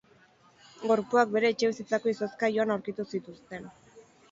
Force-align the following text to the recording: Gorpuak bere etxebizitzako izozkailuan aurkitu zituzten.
Gorpuak 0.91 1.35
bere 1.35 1.51
etxebizitzako 1.53 2.11
izozkailuan 2.15 2.77
aurkitu 2.79 3.09
zituzten. 3.15 3.71